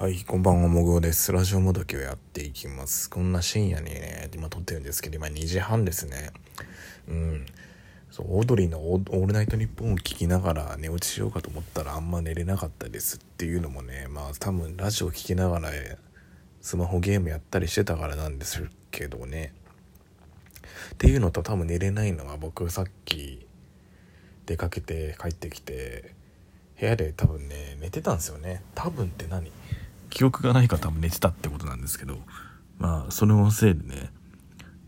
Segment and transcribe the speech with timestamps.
[0.00, 1.32] はい、こんばんは、もぐおです。
[1.32, 3.10] ラジオもどきをやっていきます。
[3.10, 6.30] こんな深夜にね、今撮ってるんですけど、今2時半ですね。
[7.08, 7.46] うん。
[8.12, 15.70] そう、オードリーのオールナイトニッポンを聞きながら寝落ちしようかと思ったらあんま寝れなかったですっていうのもね、まあ多分ラジオ聞きながら
[16.60, 18.62] スマホゲームやったりしてたからなんです
[18.92, 19.52] けどね。
[20.94, 23.48] っていうのと多分寝れないのは僕さっき
[24.46, 26.14] 出かけて帰ってきて
[26.78, 29.50] 部屋で多分ね寝てたんですよね多分って何？
[30.10, 32.18] 記憶がないから多分寝てたってことなんですけど
[32.78, 34.10] まあそのせいでね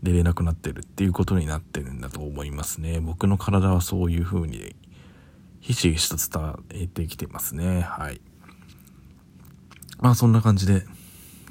[0.01, 2.99] 寝れなくなってるっていうことになってるんだと思いますね。
[2.99, 4.75] 僕の体はそういう風に
[5.59, 7.81] ひしひしと伝えてきてますね。
[7.81, 8.19] はい。
[9.99, 10.85] まあそんな感じで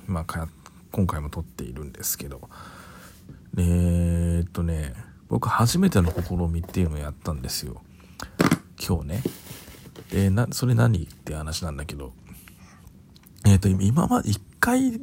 [0.08, 0.48] まあ
[0.90, 2.48] 今回も撮っているんですけど。
[3.56, 4.94] えー、っとね
[5.28, 7.82] 僕初めての試みっていうのをやったんですよ。
[8.80, 9.22] 今日ね。
[10.10, 12.12] でなそれ何って話なんだけど
[13.46, 15.00] えっ、ー、と、今まで一回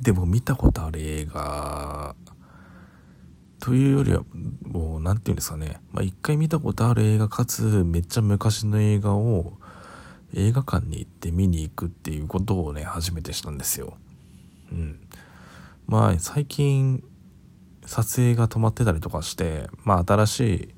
[0.00, 2.16] でも見たことある映画
[3.60, 4.22] というよりは、
[4.62, 5.80] もう、なんていうんですかね。
[5.92, 9.54] まあ、一回見たことある映画かつ、めっちゃ昔の映画を
[10.34, 13.96] 映画館に行って見に行くっていうことをね、初めてしたんですよ。
[14.72, 15.00] うん。
[15.86, 17.02] まあ、最近、
[17.86, 20.74] 撮影が止まってたりとかして、まあ、新しい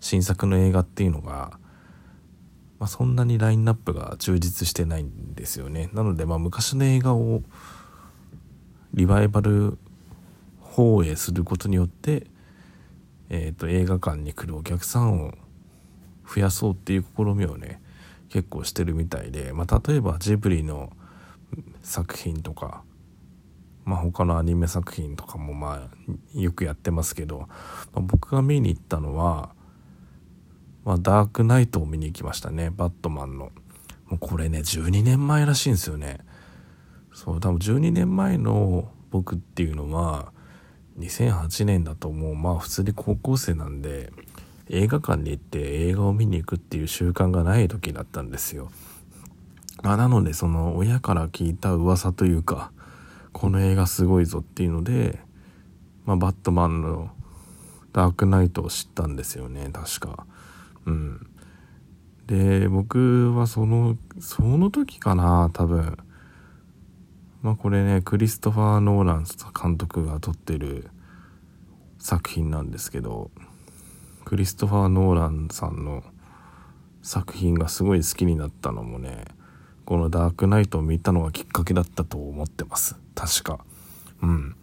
[0.00, 1.58] 新作の映画っていうのが、
[2.78, 5.88] まあ、そんなにラインナップが充実してないんですよね。
[5.92, 7.42] なのでまあ昔の映画を
[8.92, 9.78] リバイバル
[10.60, 12.26] 放映することによって、
[13.30, 15.32] えーと、映画館に来るお客さんを
[16.26, 17.80] 増やそうっていう試みをね
[18.28, 20.92] 結構してるみたいで、まあ、例えばジブリの
[21.82, 22.82] 作品とか、
[23.84, 27.46] まあ、他のアニメ作品とかもまあよくやってますけど、ま
[27.96, 29.50] あ、僕が見に行ったのは
[30.86, 33.50] まあ、ダークナイトを見に行きましたね、バットマンの。
[34.06, 36.20] もうこれね、12年前らしいんですよね。
[37.12, 40.32] そう、多分12年前の僕っていうのは、
[41.00, 44.12] 2008年だともうまあ普通に高校生なんで、
[44.68, 48.70] 映画館に行って映画を見に行くっていう習慣がない時だったんですよ。
[49.82, 52.70] まあなのでその親から聞いた噂というか、
[53.32, 55.18] この映画すごいぞっていうので、
[56.04, 57.10] まあバットマンの
[57.92, 60.26] ダークナイトを知ったんですよね、確か。
[60.86, 61.26] うん。
[62.26, 65.98] で、僕はその、その時かな、多分。
[67.42, 69.26] まあこれね、クリストファー・ノーラン
[69.62, 70.90] 監督が撮ってる
[71.98, 73.30] 作品なんですけど、
[74.24, 76.02] クリストファー・ノーランさんの
[77.02, 79.24] 作品がすごい好きになったのもね、
[79.84, 82.96] このダークナイトを見たのがきっかけだったと思ってます。
[83.14, 83.64] 確か。
[84.20, 84.56] うん。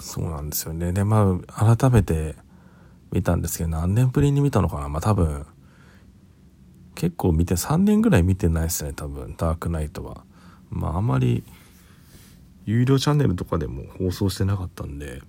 [0.00, 0.92] そうなんですよね。
[0.92, 2.36] で、まあ、改めて、
[3.12, 4.88] 見たんですけど、何年ぶりに見たのかな？
[4.88, 5.46] まあ多分、
[6.94, 10.24] 結構見て、3年ぐらい見てないですね、多分、ダークナイトは。
[10.70, 11.44] まああまり、
[12.66, 15.22] 有料チャンネルとかでも放送してなかったんで、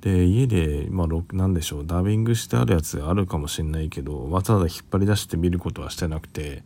[0.00, 6.62] で、家で、まあ、なんでしょう、ダビングしてあるやつあるかもしんないけど、わざわざ引っ張り出して見ることはしてなくて、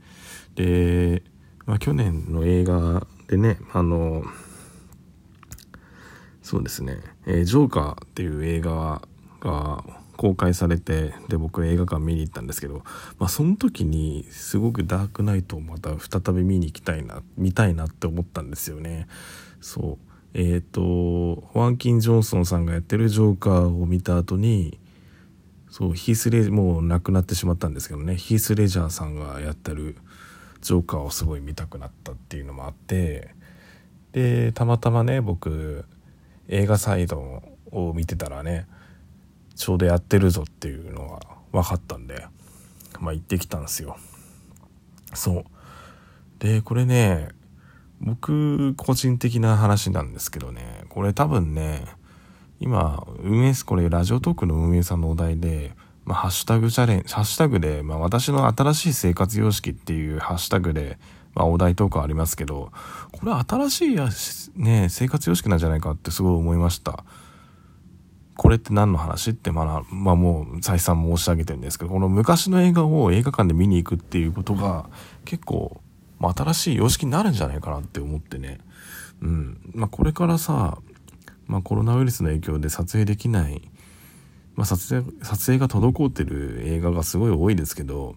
[0.55, 1.23] で、
[1.67, 4.23] まあ、去年の映画でね、あの、
[6.43, 9.03] そうですね、えー、ジョーカーっていう映画
[9.45, 9.85] が
[10.17, 12.83] 公開されてで僕映画館見に行ったんですけど、
[13.19, 19.07] まあ、その時にすごくダークナイトをまた再び見に行きたいな見たいなって思ったんですよね。
[19.61, 20.15] そう。
[20.35, 24.79] えっ、ー、とホアンキン・ジョンソンさんがやってるジョーカーを見た後に
[25.71, 28.17] そうヒースレもう亡くなってしまったんですけどね。
[28.17, 29.97] ヒース・レジャーさんがやってる
[30.61, 33.35] ジョーカーをすごい見たくなったっていうのもあって
[34.13, 35.85] でたまたまね僕
[36.49, 38.67] 映画サイドを見てたらね
[39.55, 41.21] ちょうどやってるぞっていうのが
[41.53, 42.27] 分かったんで、
[43.01, 43.97] まあ行ってきたんですよ。
[45.15, 45.45] そう。
[46.39, 47.29] で、これね、
[48.01, 51.87] 僕個人的な話なんですけどね、これ多分ね、
[52.61, 60.99] 今、運営す、これラジオトークの運営さんのお題で、まあ、ハッシュタグチャレンジ、ハッシュタグで、まあ、私の新しい生活様式っていうハッシュタグで、
[61.35, 62.73] まあ、お題トークありますけど、
[63.13, 63.97] これ新しい
[64.57, 67.05] ね、生活様式なんじゃないかってすごい思いました。
[68.37, 69.31] これって何の話？
[69.31, 74.87] ってまあ、まあもう再三申し上げてるんですけど、この昔の映画を映画館で見に行くっていうことが
[75.25, 75.81] 結構、
[76.19, 78.59] まあ、新しい様式になるんじゃないかなって思ってね。
[79.23, 79.61] うん。
[79.73, 80.79] まあこれからさ、
[81.47, 83.71] まあコロナウイルスの影響で撮影できない、
[84.57, 88.17] まあ撮影、撮影が滞ってる映画がすごい多いですけど、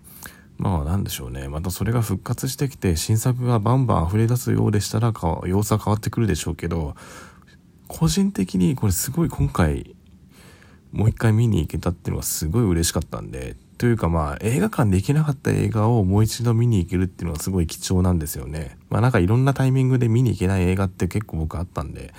[0.58, 1.48] まあなんでしょうね。
[1.48, 6.96] またそれが復活してきて新作がバンバン溢れ出すようでしたらか様子は変わってくるでしょうけど、
[7.88, 9.96] 個人的にこれすごい今回
[10.98, 18.80] もう一回見に行けたっていうのがすごい嬉しかったんで、というかまあ映画館で行けなかった映画をもう一度見に行けるっていうのがすごい貴重なんですよね。
[18.90, 22.16] まあなんかいろんなタイミングで見に行けない映画って結構僕あったんで、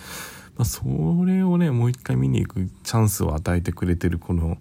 [0.57, 0.85] まあ、そ
[1.27, 4.59] れをね、もう一回見に行くチャンスを与えてくれてるこの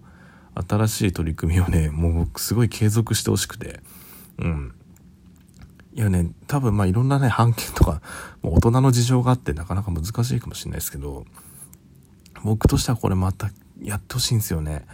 [0.68, 3.78] 新しい取り組みをね、もう僕すごい継続してほしくて、
[4.38, 4.74] うん。
[5.94, 8.02] いやね、多分まあいろんなね、判件とか、
[8.42, 11.24] もう大人の事情があってなかなか難しいかもしれないですけど、
[12.42, 13.50] 僕としてはこれまた
[13.82, 14.86] やってほしいんですよね。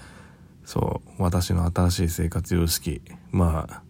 [0.64, 3.02] そう、私の新しい生活様式。
[3.31, 3.82] まあ、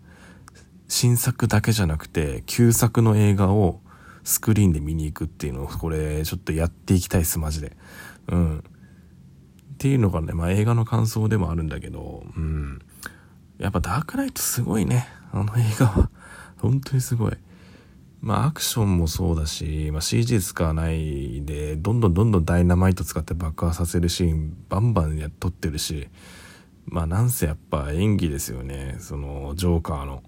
[0.88, 3.80] 新作だけじゃなくて、旧作の映画を
[4.24, 7.76] スクリーンで見に行くっていうのを、これ、ちょっとやっていきたいです、マジで。
[8.28, 8.58] うん。
[8.58, 8.62] っ
[9.78, 12.80] ていうのがね、まあ映画の感想でもあるんだけど、うん。
[13.58, 15.08] やっぱダークナイトすごいね。
[15.32, 16.10] あの映画は。
[16.58, 17.32] 本当にすごい。
[18.24, 26.08] まあアクションもそうだし、まあ、CG 使わないで、どんどんどんどんダイナマイト使って爆破させるシーンバンバンや撮ってるし、
[26.86, 28.96] まあなんせやっぱ演技ですよね。
[28.98, 30.22] そのジョーカーの。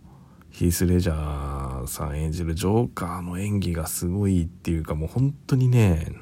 [0.50, 6.12] ヒース・レジャーさん演じるジョーカーの演技がすごいっていうかもう本当にね、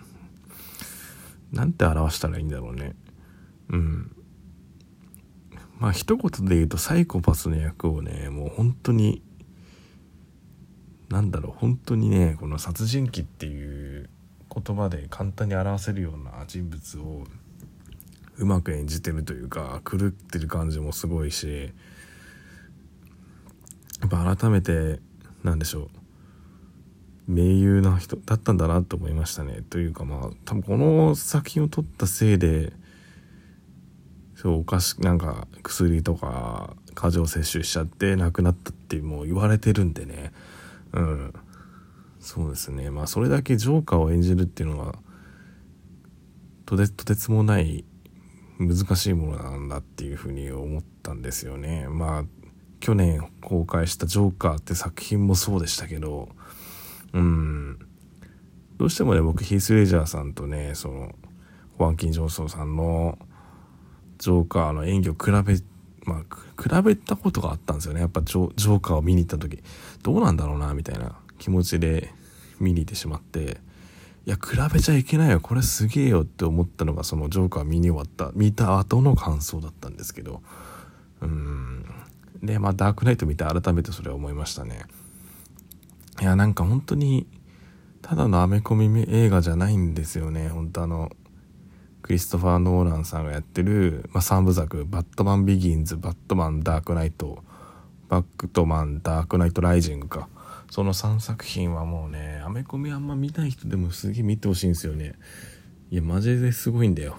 [1.53, 2.97] なんて表したらいいんだろうね。
[3.71, 4.17] うん。
[5.79, 9.23] まあ一言で言うとサイコパスの役をね、もう本当に、
[11.15, 14.11] なんだろう、本当にね、この殺人鬼っていう
[14.53, 17.25] 言葉で簡単に表せるような人物を
[18.37, 21.73] うまく演じてるというか狂ってる感じもすごいし
[24.01, 24.99] やっぱ改めて
[25.45, 25.89] なんでしょう
[27.29, 29.63] 名優な人だったんだなと思いましたね。
[29.71, 32.73] というかまあ多分この作品を撮ったせいで
[34.35, 40.33] そうおかしなんか薬とか過剰摂取しちゃって亡くなったってもう言われてるんでね。
[40.95, 41.33] うん。
[42.21, 42.91] そうですね。
[42.91, 44.95] まあそれだけジョーカーを演じるっていうのは
[46.65, 47.85] とてとてつもない
[48.59, 51.87] 難しいものなんだっていうふうに思ったんですよね。
[51.89, 52.25] まあ
[52.81, 56.29] 去年公開した「ジョーカー」って作品もそうでしたけど
[57.13, 57.79] うん。
[58.77, 61.13] どうしてもね僕ヒース・レジャーさんとねその
[61.79, 63.19] ホワンキン・ジョンソンさんの
[64.19, 65.61] ジョーカーの演技を比べ
[66.05, 69.63] まあ比べたことがあったんですよねやっぱジョーカーを見に行った時
[70.03, 72.13] どうなんだろうなみたいな気持ちで
[72.61, 73.59] 見に行ってしまって
[74.27, 75.41] いや、比べちゃいけないよ。
[75.41, 80.43] これすげえよって思ったのが、そのジョーカー見に終わった、見た後の感想だったんですけど。
[81.21, 81.85] うん。
[82.43, 84.85] で、まあ、ダークナイト見て改めてそれは思いましたね。
[86.23, 87.27] いや、なんか本当に、
[88.01, 90.49] ただのアメコミ映画じゃないんですよね。
[90.49, 91.11] 本当あの、
[92.05, 97.43] クリストファー・ノーランさんがやってる、まあ、3部作、バットマン・ビギンズ、バットマン・ダークナイト、
[98.11, 100.29] バットマン・ダークナイト・ライジングか。
[100.71, 105.15] その3作品はもうねアメコミあんま見ない人でもすげえ見てほしいんですよね。
[105.91, 107.17] いやマジですごいんだよ。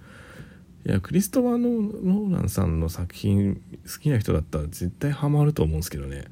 [0.86, 3.54] いやクリストファー・ノーランさんの作品
[3.90, 6.24] 好きな人だったら絶対ハマると思うんですけどね。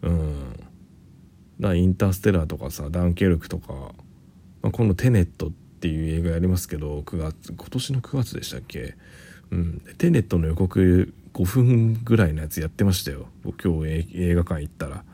[0.00, 0.54] うん。
[1.60, 3.92] だインターステラーとかさダンケルクとか、
[4.62, 8.96] まあ、今度テネットっていう映画やりますけど9月今年の9月でしたっけ？
[9.50, 13.28] うんテネットの予告5分ぐらいのやつやってましたよ
[13.62, 15.04] 今日映画館行ったら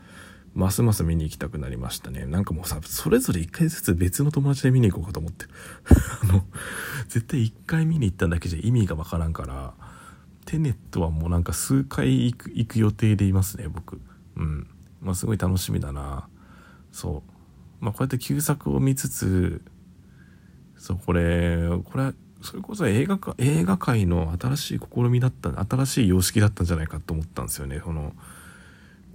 [0.53, 2.25] ますます見に行きたくなりましたね。
[2.25, 5.45] なんかもうさ、それぞれ一回ずつ別の友達で見に行こうかと思って。
[6.23, 6.43] あの、
[7.09, 9.75] 絶対一回見に行っただけじゃ意味がわからんから、
[10.45, 14.01] テネットはもうなんか数回行く行く予定でいますね、僕。
[14.35, 14.67] うん。
[14.99, 16.27] まあすごい楽しみだな。
[16.91, 17.85] そう。
[17.85, 19.61] まあこうやって旧作を見つつ、
[20.77, 27.81] そう、これ、これ、それこそ映画か、映画界の新しい試みだった、新しい様式だったんじゃないかと思ったんですよね。
[27.83, 28.13] その、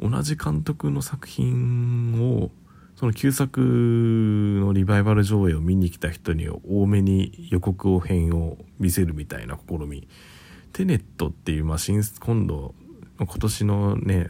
[0.00, 2.50] 同じ監督の作品を
[2.96, 10.06] その旧作のリバイバル上映を見に来た人に多めに予告編を見せるみたいな試み
[10.72, 12.76] テネットっていう、まあ、新今度
[13.18, 14.28] 今年のね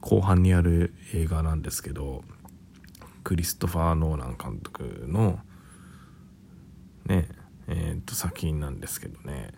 [0.00, 2.22] 後半にある映画なんですけど
[3.24, 5.40] クリストファー・ノーラン監督の
[7.06, 7.28] ね
[7.66, 9.52] えー、っと作品なんですけどね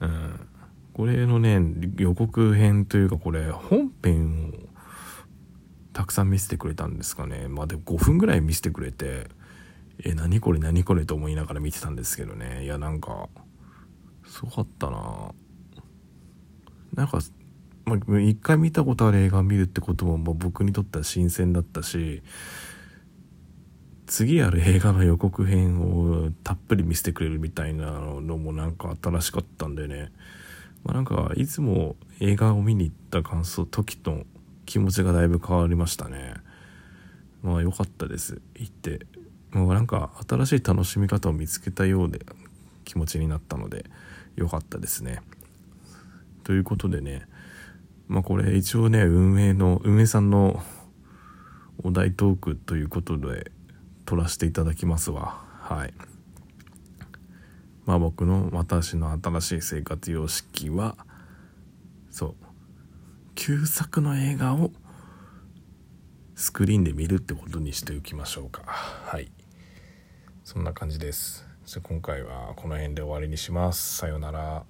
[0.00, 0.48] うん
[0.92, 1.60] これのね、
[1.96, 4.68] 予告編というかこれ本編を
[5.92, 7.48] たくさん見せてくれたんですかね。
[7.48, 9.28] まあでも5分ぐらい見せてくれて、
[10.04, 12.64] え、何これ何これと思いながら見てたんですけどね。
[12.64, 13.28] いやなんか、
[14.26, 15.32] すごかったな
[16.94, 17.20] なんか、
[17.84, 22.22] まあ、一回見たことある映画見るってことも、まあ、僕にとっては新鮮だったし、
[24.10, 30.10] 次ある映画の予告編をたっぷり見せてくれるみたいなのもなんか新しかったんでね。
[30.82, 34.24] まあ、なんかいつも映画を見に行った感想時と
[34.66, 36.34] 気持ちがだいぶ変わりましたね。
[37.44, 38.40] まあ良かったです。
[38.56, 39.06] 行って。
[39.52, 42.26] もうなんか新しい楽しみ方を見つけたようで
[42.84, 43.84] 気持ちになったので
[44.34, 45.20] 良かったですね。
[46.42, 47.28] ということでね。
[48.08, 50.60] まあこれ一応ね運営の運営さんの
[51.84, 53.52] お題トークということで
[54.10, 55.40] 撮らせていただきますわ。
[55.60, 55.94] はい。
[57.86, 60.96] まあ僕の私の新しい生活様式は
[62.10, 62.34] そう。
[63.36, 64.72] 旧作の映画を
[66.34, 68.62] スクリーンで見るってことにしておきましょうか。
[68.66, 69.30] はい。
[70.42, 71.46] そんな感じです。
[71.64, 73.98] じゃ今回はこの辺で終わりにします。
[73.98, 74.64] さようなら。